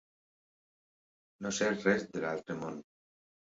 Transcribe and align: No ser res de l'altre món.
No 1.47 1.53
ser 1.59 1.69
res 1.77 2.09
de 2.17 2.25
l'altre 2.27 2.59
món. 2.65 2.83